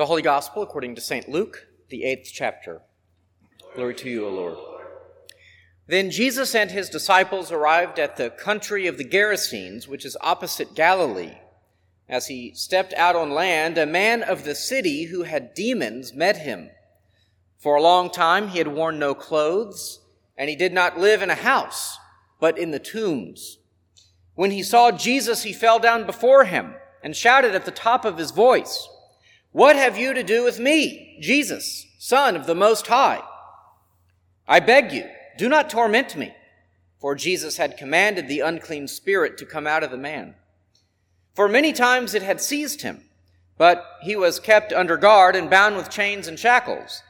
[0.00, 1.28] The Holy Gospel according to St.
[1.28, 2.80] Luke, the eighth chapter.
[3.74, 4.56] Glory to you, O Lord.
[5.86, 10.74] Then Jesus and his disciples arrived at the country of the Gerasenes, which is opposite
[10.74, 11.34] Galilee.
[12.08, 16.38] As he stepped out on land, a man of the city who had demons met
[16.38, 16.70] him.
[17.58, 20.00] For a long time he had worn no clothes,
[20.34, 21.98] and he did not live in a house,
[22.40, 23.58] but in the tombs.
[24.34, 28.16] When he saw Jesus, he fell down before him and shouted at the top of
[28.16, 28.88] his voice,
[29.52, 33.22] what have you to do with me, Jesus, Son of the Most High?
[34.46, 35.08] I beg you,
[35.38, 36.32] do not torment me.
[37.00, 40.34] For Jesus had commanded the unclean spirit to come out of the man.
[41.34, 43.04] For many times it had seized him,
[43.56, 47.02] but he was kept under guard and bound with chains and shackles.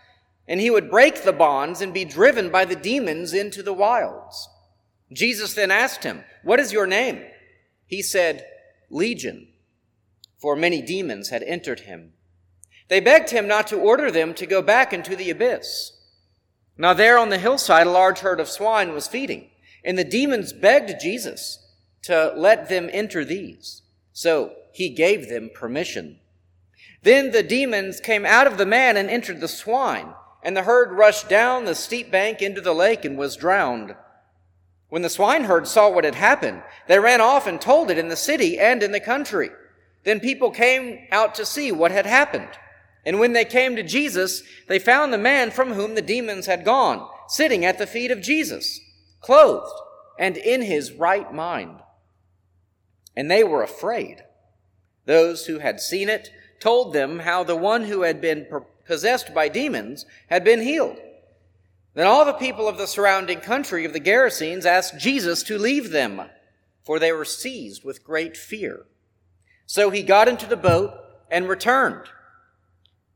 [0.46, 4.48] And he would break the bonds and be driven by the demons into the wilds.
[5.12, 7.22] Jesus then asked him, What is your name?
[7.86, 8.46] He said,
[8.88, 9.48] Legion,
[10.38, 12.12] for many demons had entered him
[12.90, 15.92] they begged him not to order them to go back into the abyss.
[16.76, 19.48] Now there on the hillside, a large herd of swine was feeding,
[19.84, 21.64] and the demons begged Jesus
[22.02, 23.82] to let them enter these.
[24.12, 26.18] So he gave them permission.
[27.02, 30.12] Then the demons came out of the man and entered the swine,
[30.42, 33.94] and the herd rushed down the steep bank into the lake and was drowned.
[34.88, 38.16] When the swineherd saw what had happened, they ran off and told it in the
[38.16, 39.50] city and in the country.
[40.02, 42.48] Then people came out to see what had happened.
[43.04, 46.64] And when they came to Jesus, they found the man from whom the demons had
[46.64, 48.80] gone, sitting at the feet of Jesus,
[49.20, 49.72] clothed
[50.18, 51.80] and in his right mind.
[53.16, 54.22] And they were afraid.
[55.06, 58.46] Those who had seen it told them how the one who had been
[58.86, 60.98] possessed by demons had been healed.
[61.94, 65.90] Then all the people of the surrounding country of the Gerasenes asked Jesus to leave
[65.90, 66.22] them,
[66.84, 68.84] for they were seized with great fear.
[69.66, 70.92] So he got into the boat
[71.30, 72.06] and returned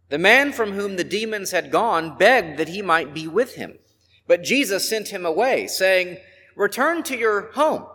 [0.08, 3.78] the man from whom the demons had gone begged that he might be with him.
[4.26, 6.18] But Jesus sent him away, saying,
[6.56, 7.86] Return to your home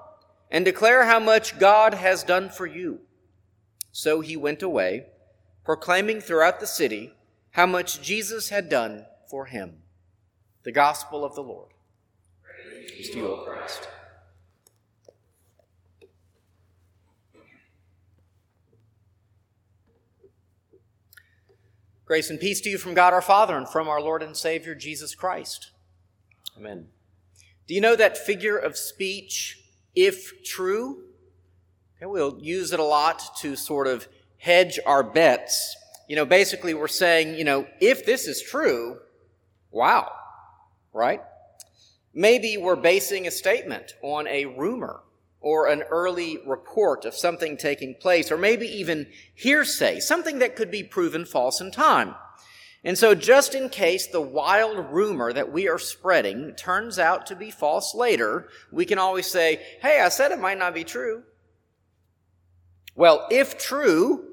[0.52, 3.02] and declare how much God has done for you.
[3.92, 5.06] So he went away,
[5.64, 7.14] proclaiming throughout the city
[7.52, 9.84] how much Jesus had done for him.
[10.64, 11.70] The Gospel of the Lord.
[12.44, 13.88] Praise to you, O Christ.
[22.10, 24.74] Grace and peace to you from God our Father and from our Lord and Savior
[24.74, 25.70] Jesus Christ.
[26.58, 26.88] Amen.
[27.68, 29.62] Do you know that figure of speech,
[29.94, 31.04] if true?
[31.96, 34.08] Okay, we'll use it a lot to sort of
[34.40, 35.76] hedge our bets.
[36.08, 38.98] You know, basically we're saying, you know, if this is true,
[39.70, 40.12] wow,
[40.94, 41.22] right?
[42.16, 45.02] Maybe we're basing a statement on a rumor
[45.42, 50.70] or an early report of something taking place, or maybe even hearsay, something that could
[50.70, 52.16] be proven false in time.
[52.84, 57.36] And so, just in case the wild rumor that we are spreading turns out to
[57.36, 61.24] be false later, we can always say, hey, I said it might not be true.
[62.96, 64.26] Well, if true,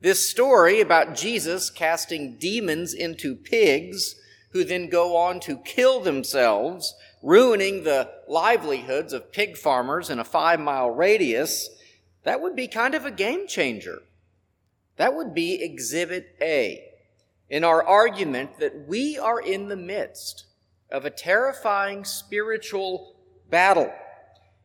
[0.00, 4.14] this story about Jesus casting demons into pigs
[4.56, 10.24] who then go on to kill themselves ruining the livelihoods of pig farmers in a
[10.24, 11.68] five mile radius,
[12.22, 13.98] that would be kind of a game changer.
[14.96, 16.82] That would be exhibit A
[17.50, 20.46] in our argument that we are in the midst
[20.90, 23.16] of a terrifying spiritual
[23.50, 23.92] battle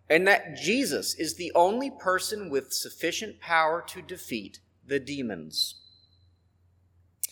[0.10, 5.76] and that Jesus is the only person with sufficient power to defeat the demons.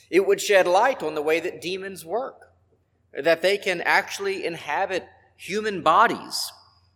[0.10, 2.49] It would shed light on the way that demons work,
[3.14, 6.52] that they can actually inhabit human bodies,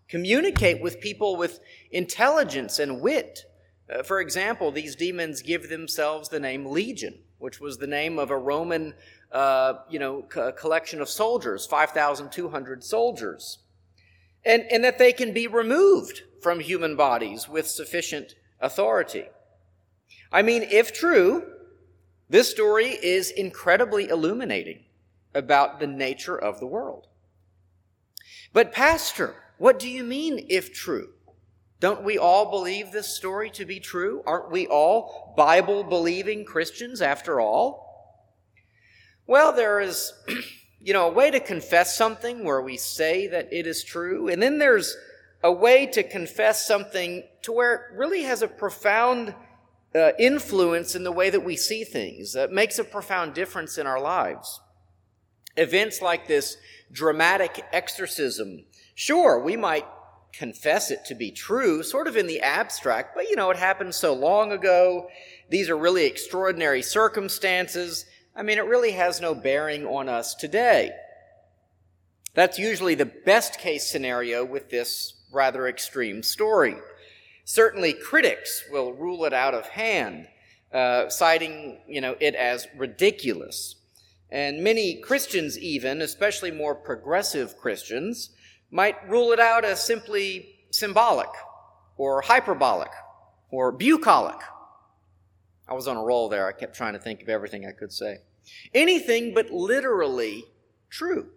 [0.07, 1.59] communicate with people with
[1.91, 3.45] intelligence and wit.
[3.89, 8.29] Uh, for example, these demons give themselves the name Legion, which was the name of
[8.29, 8.93] a Roman,
[9.31, 13.59] uh, you know, co- collection of soldiers, 5,200 soldiers.
[14.45, 19.25] And, and that they can be removed from human bodies with sufficient authority.
[20.33, 21.43] I mean, if true,
[22.29, 24.83] this story is incredibly illuminating
[25.33, 27.07] about the nature of the world.
[28.51, 31.09] But, Pastor, what do you mean if true?
[31.79, 34.23] Don't we all believe this story to be true?
[34.25, 37.83] Aren't we all Bible believing Christians after all?
[39.27, 40.13] Well, there is,
[40.79, 44.41] you know, a way to confess something where we say that it is true, and
[44.41, 44.95] then there's
[45.43, 49.35] a way to confess something to where it really has a profound
[49.93, 53.85] uh, influence in the way that we see things, that makes a profound difference in
[53.85, 54.61] our lives.
[55.57, 56.57] Events like this
[56.91, 58.65] dramatic exorcism.
[58.95, 59.85] Sure, we might
[60.31, 63.93] confess it to be true, sort of in the abstract, but you know, it happened
[63.93, 65.07] so long ago.
[65.49, 68.05] these are really extraordinary circumstances,
[68.35, 70.91] I mean, it really has no bearing on us today.
[72.33, 76.75] That's usually the best case scenario with this rather extreme story.
[77.45, 80.27] Certainly, critics will rule it out of hand,
[80.73, 83.75] uh, citing you know, it as ridiculous.
[84.33, 88.31] And many Christians, even, especially more progressive Christians,
[88.71, 91.29] might rule it out as simply symbolic
[91.97, 92.89] or hyperbolic
[93.51, 94.39] or bucolic.
[95.67, 96.47] I was on a roll there.
[96.47, 98.21] I kept trying to think of everything I could say.
[98.73, 100.45] Anything but literally
[100.89, 101.27] true.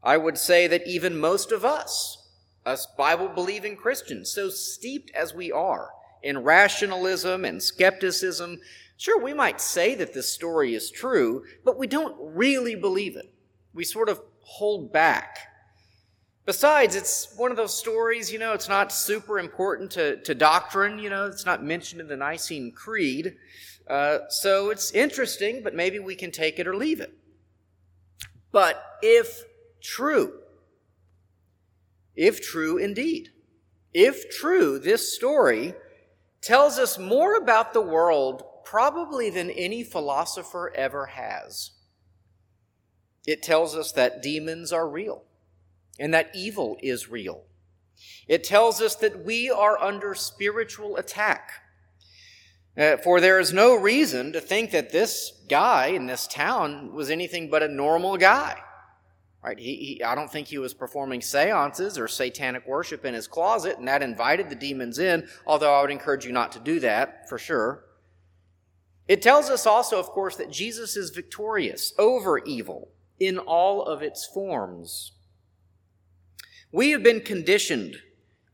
[0.00, 2.28] I would say that even most of us,
[2.64, 5.90] us Bible believing Christians, so steeped as we are
[6.22, 8.60] in rationalism and skepticism,
[8.96, 13.32] sure, we might say that this story is true, but we don't really believe it.
[13.72, 15.38] We sort of hold back.
[16.46, 20.98] Besides, it's one of those stories, you know, it's not super important to, to doctrine,
[20.98, 23.36] you know, it's not mentioned in the Nicene Creed.
[23.88, 27.14] Uh, so it's interesting, but maybe we can take it or leave it.
[28.52, 29.42] But if
[29.82, 30.40] true,
[32.14, 33.30] if true indeed,
[33.92, 35.74] if true, this story
[36.40, 41.72] tells us more about the world probably than any philosopher ever has.
[43.26, 45.24] It tells us that demons are real
[45.98, 47.44] and that evil is real.
[48.26, 51.50] It tells us that we are under spiritual attack.
[52.76, 57.10] Uh, for there is no reason to think that this guy in this town was
[57.10, 58.58] anything but a normal guy.
[59.44, 59.58] Right?
[59.58, 63.78] He, he, I don't think he was performing seances or satanic worship in his closet,
[63.78, 67.28] and that invited the demons in, although I would encourage you not to do that,
[67.28, 67.83] for sure.
[69.06, 72.88] It tells us also, of course, that Jesus is victorious over evil
[73.20, 75.12] in all of its forms.
[76.72, 77.96] We have been conditioned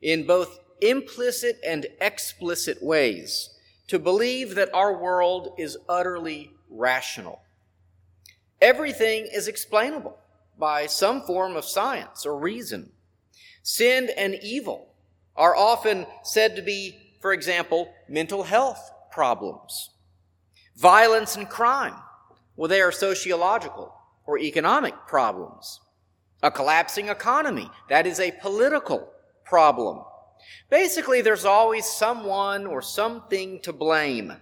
[0.03, 3.51] in both implicit and explicit ways
[3.87, 7.43] to believe that our world is utterly rational.
[8.61, 10.19] Everything is explainable
[10.59, 12.91] by some form of science or reason.
[13.63, 14.89] Sin and evil
[15.37, 19.91] are often said to be, for example, mental health problems.
[20.81, 21.95] Violence and crime,
[22.57, 23.95] well, they are sociological
[24.25, 25.79] or economic problems.
[26.43, 29.13] A collapsing economy, that is a political
[29.45, 30.03] problem.
[30.71, 34.33] Basically, there's always someone or something to blame.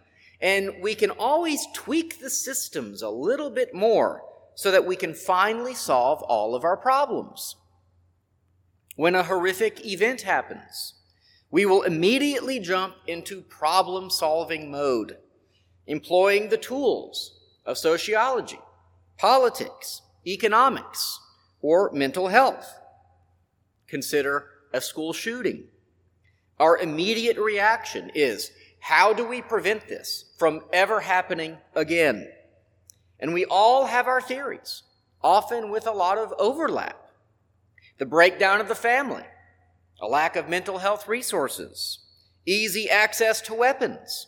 [0.41, 4.23] And we can always tweak the systems a little bit more
[4.55, 7.57] so that we can finally solve all of our problems.
[8.95, 10.95] When a horrific event happens,
[11.51, 15.17] we will immediately jump into problem solving mode,
[15.89, 18.61] employing the tools of sociology,
[19.17, 21.19] politics, economics,
[21.61, 22.79] or mental health.
[23.89, 25.65] Consider a school shooting.
[26.61, 32.29] Our immediate reaction is, how do we prevent this from ever happening again?
[33.19, 34.83] And we all have our theories,
[35.23, 37.11] often with a lot of overlap.
[37.99, 39.25] The breakdown of the family,
[40.01, 41.99] a lack of mental health resources,
[42.47, 44.27] easy access to weapons,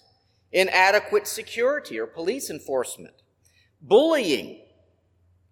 [0.52, 3.14] inadequate security or police enforcement,
[3.80, 4.60] bullying,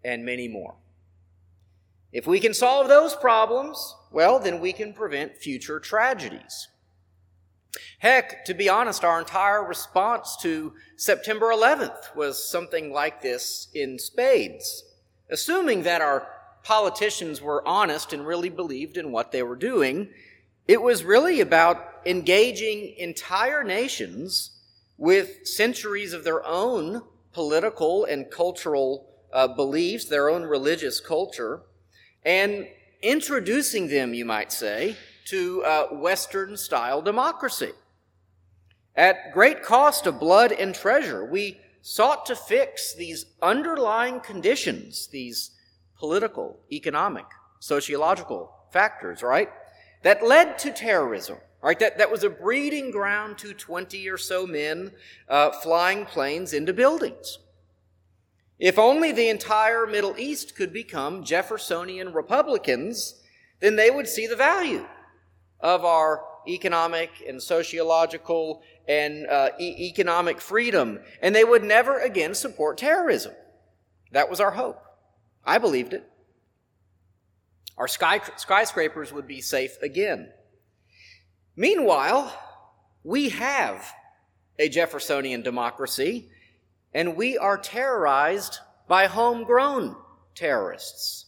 [0.05, 0.75] and many more.
[2.13, 6.69] If we can solve those problems, well, then we can prevent future tragedies.
[7.99, 13.99] Heck, to be honest, our entire response to September 11th was something like this in
[13.99, 14.85] spades.
[15.31, 16.27] Assuming that our
[16.63, 20.09] politicians were honest and really believed in what they were doing,
[20.67, 24.58] it was really about engaging entire nations
[24.99, 27.03] with centuries of their own
[27.33, 31.63] political and cultural uh, beliefs, their own religious culture,
[32.25, 32.67] and
[33.01, 37.71] introducing them, you might say, to uh, Western style democracy.
[38.97, 45.53] At great cost of blood and treasure, we sought to fix these underlying conditions, these
[45.99, 47.27] political, economic,
[47.61, 49.49] sociological factors, right?
[50.03, 51.79] That led to terrorism, right?
[51.79, 54.93] That, that was a breeding ground to 20 or so men
[55.29, 57.39] uh, flying planes into buildings.
[58.59, 63.23] If only the entire Middle East could become Jeffersonian Republicans,
[63.61, 64.85] then they would see the value
[65.61, 72.35] of our economic and sociological and uh, e- economic freedom, and they would never again
[72.35, 73.33] support terrorism.
[74.13, 74.83] That was our hope.
[75.45, 76.09] I believed it.
[77.77, 80.33] Our sky- skyscrapers would be safe again.
[81.59, 82.33] Meanwhile,
[83.03, 83.85] we have
[84.61, 86.29] a Jeffersonian democracy,
[86.95, 89.97] and we are terrorized by homegrown
[90.37, 91.27] terrorists.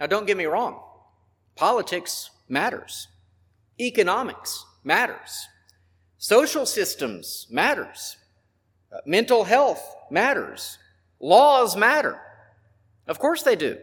[0.00, 0.82] Now, don't get me wrong.
[1.56, 3.06] Politics matters.
[3.78, 5.46] Economics matters.
[6.16, 8.16] Social systems matters.
[8.90, 10.78] Uh, mental health matters.
[11.20, 12.18] Laws matter.
[13.06, 13.76] Of course they do.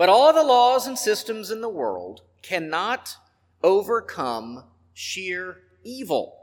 [0.00, 3.16] But all the laws and systems in the world cannot
[3.62, 4.64] overcome
[4.94, 6.38] sheer evil.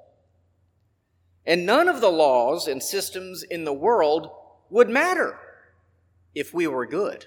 [1.43, 4.29] And none of the laws and systems in the world
[4.69, 5.39] would matter
[6.35, 7.25] if we were good.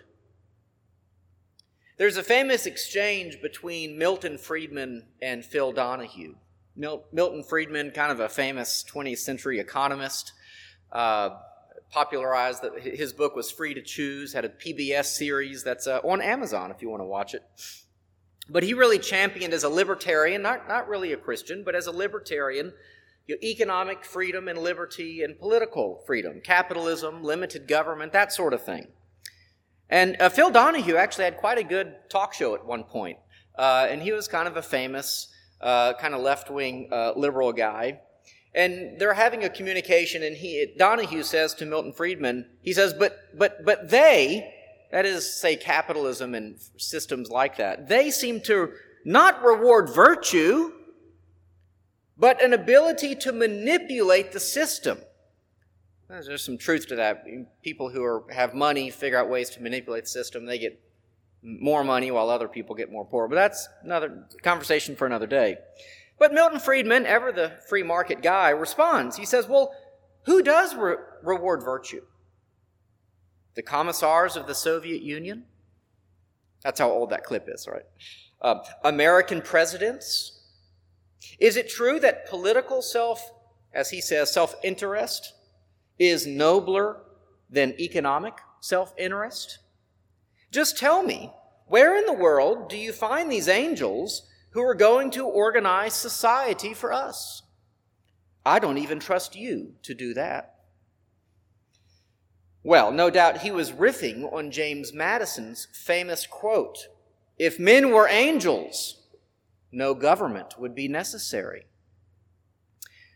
[1.96, 6.36] There's a famous exchange between Milton Friedman and Phil Donahue.
[6.76, 10.32] Mil- Milton Friedman, kind of a famous 20th century economist,
[10.92, 11.30] uh,
[11.90, 16.20] popularized that his book was Free to Choose, had a PBS series that's uh, on
[16.20, 17.42] Amazon if you want to watch it.
[18.48, 21.92] But he really championed as a libertarian, not, not really a Christian, but as a
[21.92, 22.72] libertarian,
[23.26, 28.64] you know, economic freedom and liberty and political freedom, capitalism, limited government, that sort of
[28.64, 28.88] thing.
[29.88, 33.18] And uh, Phil Donahue actually had quite a good talk show at one point.
[33.56, 35.28] Uh, and he was kind of a famous,
[35.60, 38.00] uh, kind of left wing uh, liberal guy.
[38.54, 43.38] And they're having a communication, and he Donahue says to Milton Friedman, he says, "But
[43.38, 44.52] but but they,
[44.90, 48.72] that is, say capitalism and systems like that, they seem to
[49.04, 50.72] not reward virtue,
[52.18, 54.98] but an ability to manipulate the system."
[56.08, 57.24] There's some truth to that.
[57.62, 60.44] People who are, have money figure out ways to manipulate the system.
[60.44, 60.80] They get
[61.42, 63.28] more money while other people get more poor.
[63.28, 65.58] But that's another conversation for another day.
[66.20, 69.16] But Milton Friedman, ever the free market guy, responds.
[69.16, 69.72] He says, Well,
[70.26, 72.02] who does re- reward virtue?
[73.54, 75.44] The commissars of the Soviet Union?
[76.62, 77.86] That's how old that clip is, right?
[78.42, 80.42] Uh, American presidents?
[81.38, 83.32] Is it true that political self,
[83.72, 85.32] as he says, self interest,
[85.98, 86.98] is nobler
[87.48, 89.58] than economic self interest?
[90.52, 91.32] Just tell me,
[91.64, 96.74] where in the world do you find these angels who are going to organize society
[96.74, 97.42] for us?
[98.44, 100.54] I don't even trust you to do that.
[102.62, 106.88] Well, no doubt he was riffing on James Madison's famous quote
[107.38, 109.00] If men were angels,
[109.72, 111.66] no government would be necessary.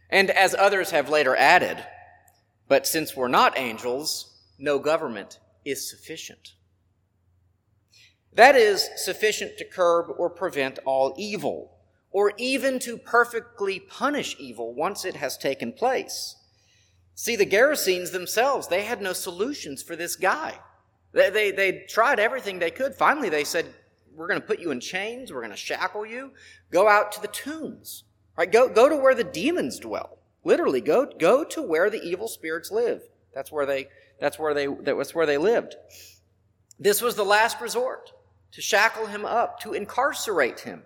[0.09, 1.85] And as others have later added,
[2.69, 6.55] but since we're not angels, no government is sufficient.
[8.35, 11.71] That is sufficient to curb or prevent all evil,
[12.11, 16.37] or even to perfectly punish evil once it has taken place.
[17.14, 20.59] See, the Gerasenes themselves, they had no solutions for this guy.
[21.12, 22.97] They, they, they tried everything they could.
[22.97, 23.67] Finally, they said,
[24.12, 26.33] We're going to put you in chains, we're going to shackle you.
[26.73, 28.03] Go out to the tombs.
[28.37, 28.50] Right?
[28.50, 30.19] Go, go to where the demons dwell.
[30.43, 33.03] Literally, go, go to where the evil spirits live.
[33.33, 33.87] That's where they,
[34.21, 35.76] that's where they, that's where they lived.
[36.81, 38.11] This was the last resort
[38.54, 40.82] to shackle him up, to incarcerate him.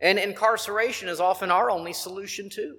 [0.00, 2.76] And incarceration is often our only solution too.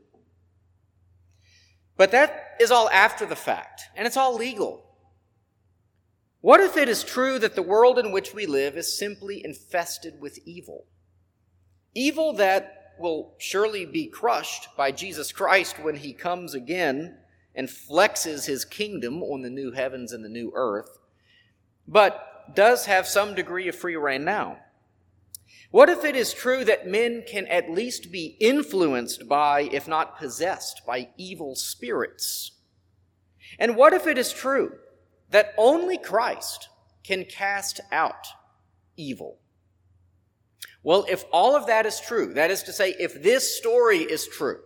[1.98, 4.86] But that is all after the fact, and it's all legal.
[6.40, 10.20] What if it is true that the world in which we live is simply infested
[10.20, 10.86] with evil?
[11.94, 17.18] Evil that will surely be crushed by Jesus Christ when he comes again
[17.54, 20.98] and flexes his kingdom on the new heavens and the new earth,
[21.88, 24.60] but does have some degree of free rein now.
[25.72, 30.18] What if it is true that men can at least be influenced by, if not
[30.18, 32.52] possessed, by evil spirits?
[33.58, 34.74] And what if it is true
[35.30, 36.68] that only Christ
[37.04, 38.28] can cast out
[38.98, 39.40] evil?
[40.84, 44.28] Well, if all of that is true, that is to say, if this story is
[44.28, 44.62] true,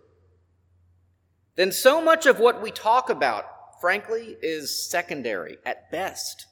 [1.54, 3.44] then so much of what we talk about,
[3.80, 6.46] frankly, is secondary at best.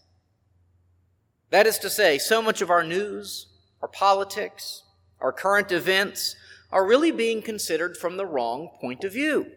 [1.51, 3.47] That is to say, so much of our news,
[3.83, 4.83] our politics,
[5.21, 6.37] our current events
[6.73, 9.53] are really being considered from the wrong point of view.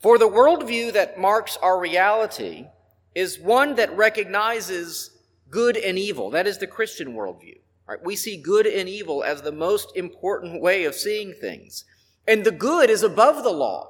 [0.00, 2.66] For the worldview that marks our reality
[3.14, 5.10] is one that recognizes
[5.50, 6.30] good and evil.
[6.30, 7.58] That is the Christian worldview.
[7.86, 8.02] Right?
[8.02, 11.84] We see good and evil as the most important way of seeing things.
[12.26, 13.88] And the good is above the law.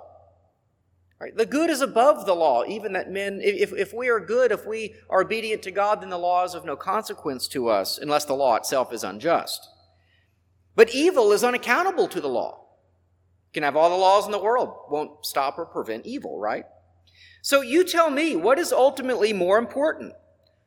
[1.23, 1.37] Right?
[1.37, 4.67] The good is above the law, even that men, if, if we are good, if
[4.67, 8.25] we are obedient to God, then the law is of no consequence to us unless
[8.25, 9.69] the law itself is unjust.
[10.75, 12.67] But evil is unaccountable to the law.
[13.47, 16.64] You can have all the laws in the world, won't stop or prevent evil, right?
[17.41, 20.14] So you tell me, what is ultimately more important?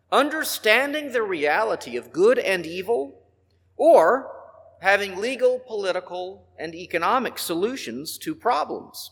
[0.10, 3.26] Understanding the reality of good and evil
[3.76, 4.32] or
[4.80, 9.12] having legal, political, and economic solutions to problems.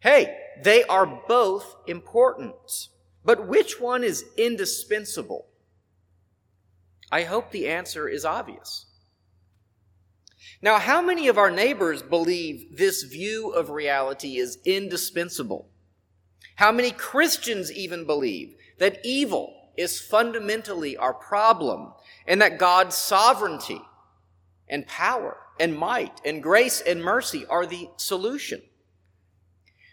[0.00, 2.88] Hey, they are both important,
[3.24, 5.46] but which one is indispensable?
[7.12, 8.86] I hope the answer is obvious.
[10.62, 15.68] Now, how many of our neighbors believe this view of reality is indispensable?
[16.56, 21.92] How many Christians even believe that evil is fundamentally our problem
[22.26, 23.80] and that God's sovereignty
[24.68, 28.62] and power and might and grace and mercy are the solution?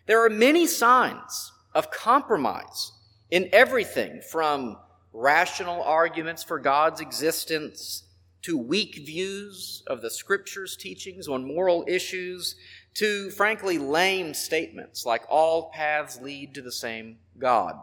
[0.08, 2.94] There are many signs of compromise
[3.30, 4.78] in everything from
[5.12, 8.04] rational arguments for God's existence
[8.44, 12.56] to weak views of the scripture's teachings on moral issues
[12.94, 17.76] to frankly lame statements like all paths lead to the same God.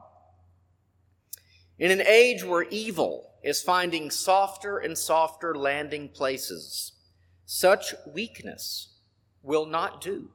[1.79, 6.93] In an age where evil is finding softer and softer landing places,
[7.45, 8.95] such weakness
[9.43, 10.31] will not do.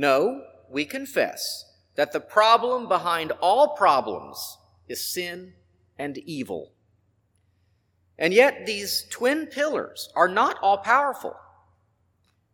[0.00, 4.56] No, we confess that the problem behind all problems
[4.88, 5.52] is sin
[5.98, 6.72] and evil.
[8.18, 11.36] And yet, these twin pillars are not all powerful.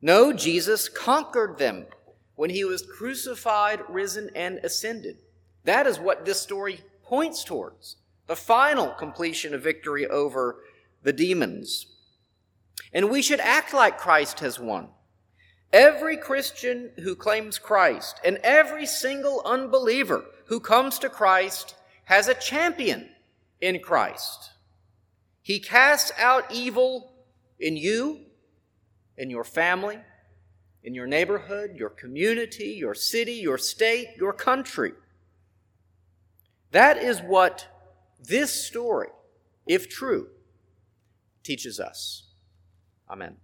[0.03, 1.87] No, Jesus conquered them
[2.35, 5.19] when he was crucified, risen, and ascended.
[5.62, 7.95] That is what this story points towards
[8.26, 10.65] the final completion of victory over
[11.05, 11.87] the demons.
[12.93, 14.88] And we should act like Christ has won.
[15.73, 22.35] Every Christian who claims Christ and every single unbeliever who comes to Christ has a
[22.35, 23.11] champion
[23.61, 24.52] in Christ.
[25.42, 27.12] He casts out evil
[27.58, 28.20] in you,
[29.16, 29.99] in your family,
[30.82, 34.92] in your neighborhood, your community, your city, your state, your country.
[36.70, 37.66] That is what
[38.20, 39.08] this story,
[39.66, 40.28] if true,
[41.42, 42.25] teaches us.
[43.08, 43.37] Amen.